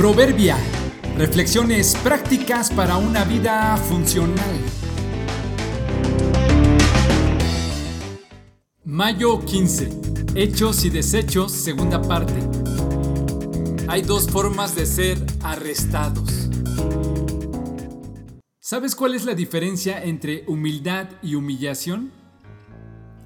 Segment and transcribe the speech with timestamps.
[0.00, 0.56] Proverbia.
[1.18, 4.58] Reflexiones prácticas para una vida funcional.
[8.82, 9.90] Mayo 15.
[10.34, 12.32] Hechos y desechos, segunda parte.
[13.88, 16.48] Hay dos formas de ser arrestados.
[18.58, 22.10] ¿Sabes cuál es la diferencia entre humildad y humillación?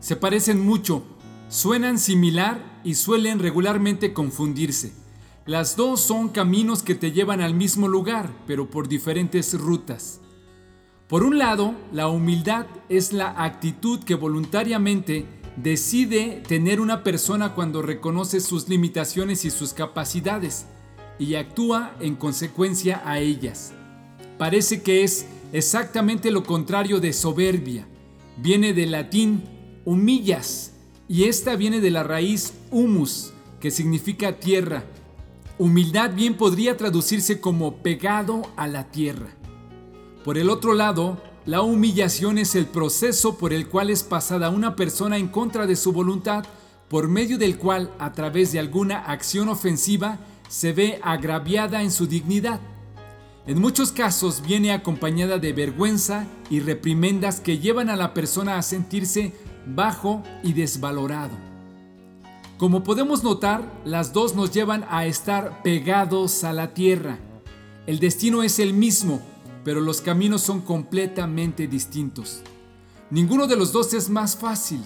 [0.00, 1.04] Se parecen mucho,
[1.48, 5.03] suenan similar y suelen regularmente confundirse.
[5.46, 10.20] Las dos son caminos que te llevan al mismo lugar, pero por diferentes rutas.
[11.06, 15.26] Por un lado, la humildad es la actitud que voluntariamente
[15.58, 20.64] decide tener una persona cuando reconoce sus limitaciones y sus capacidades
[21.18, 23.74] y actúa en consecuencia a ellas.
[24.38, 27.86] Parece que es exactamente lo contrario de soberbia.
[28.38, 29.44] Viene del latín
[29.84, 30.72] humillas
[31.06, 34.84] y esta viene de la raíz humus, que significa tierra
[35.56, 39.28] Humildad bien podría traducirse como pegado a la tierra.
[40.24, 44.74] Por el otro lado, la humillación es el proceso por el cual es pasada una
[44.74, 46.44] persona en contra de su voluntad,
[46.88, 52.08] por medio del cual, a través de alguna acción ofensiva, se ve agraviada en su
[52.08, 52.58] dignidad.
[53.46, 58.62] En muchos casos viene acompañada de vergüenza y reprimendas que llevan a la persona a
[58.62, 59.32] sentirse
[59.66, 61.53] bajo y desvalorado.
[62.58, 67.18] Como podemos notar, las dos nos llevan a estar pegados a la tierra.
[67.86, 69.20] El destino es el mismo,
[69.64, 72.42] pero los caminos son completamente distintos.
[73.10, 74.80] Ninguno de los dos es más fácil.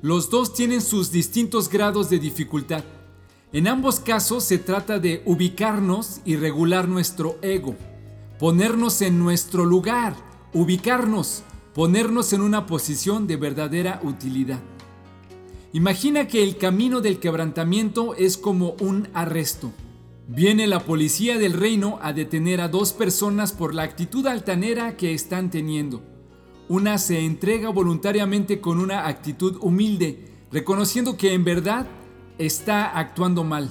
[0.00, 2.84] Los dos tienen sus distintos grados de dificultad.
[3.52, 7.76] En ambos casos se trata de ubicarnos y regular nuestro ego,
[8.38, 10.14] ponernos en nuestro lugar,
[10.54, 11.42] ubicarnos,
[11.74, 14.60] ponernos en una posición de verdadera utilidad.
[15.74, 19.70] Imagina que el camino del quebrantamiento es como un arresto.
[20.26, 25.12] Viene la policía del reino a detener a dos personas por la actitud altanera que
[25.12, 26.02] están teniendo.
[26.70, 31.86] Una se entrega voluntariamente con una actitud humilde, reconociendo que en verdad
[32.38, 33.70] está actuando mal.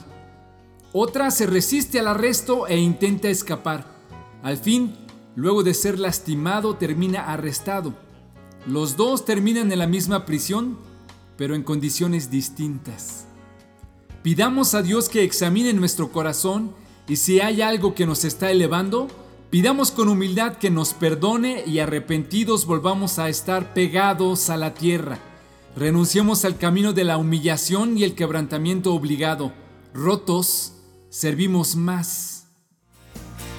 [0.94, 3.88] Otra se resiste al arresto e intenta escapar.
[4.44, 4.94] Al fin,
[5.36, 7.96] luego de ser lastimado, termina arrestado.
[8.68, 10.78] Los dos terminan en la misma prisión
[11.38, 13.26] pero en condiciones distintas.
[14.24, 16.74] Pidamos a Dios que examine nuestro corazón
[17.08, 19.08] y si hay algo que nos está elevando,
[19.50, 25.20] pidamos con humildad que nos perdone y arrepentidos volvamos a estar pegados a la tierra.
[25.76, 29.54] Renunciemos al camino de la humillación y el quebrantamiento obligado.
[29.94, 30.74] Rotos,
[31.10, 32.48] servimos más.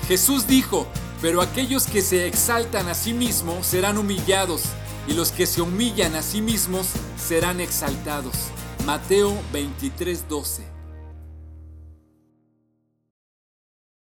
[0.08, 0.86] Jesús dijo,
[1.20, 4.64] pero aquellos que se exaltan a sí mismos serán humillados
[5.06, 8.34] y los que se humillan a sí mismos serán exaltados.
[8.84, 10.77] Mateo 23:12